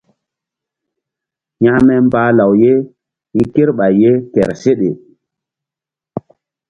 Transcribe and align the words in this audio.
Hekme 1.61 1.93
mbah 2.05 2.29
law 2.37 2.51
ye 2.63 2.73
hi̧ 3.33 3.45
kerɓay 3.53 3.93
ye 4.01 4.11
kehr 4.33 4.51
seɗe. 4.61 4.89